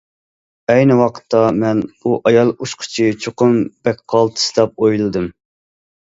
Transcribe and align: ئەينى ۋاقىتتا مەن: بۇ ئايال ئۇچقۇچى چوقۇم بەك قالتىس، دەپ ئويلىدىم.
ئەينى 0.73 0.95
ۋاقىتتا 0.99 1.41
مەن: 1.63 1.81
بۇ 2.05 2.13
ئايال 2.29 2.53
ئۇچقۇچى 2.57 3.05
چوقۇم 3.25 3.53
بەك 3.89 4.01
قالتىس، 4.15 4.47
دەپ 4.57 4.81
ئويلىدىم. 4.87 5.29